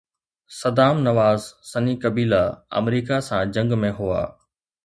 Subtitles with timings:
[0.59, 1.41] صدام نواز
[1.71, 2.41] سني قبيلا
[2.83, 4.23] آمريڪا سان جنگ ۾ هئا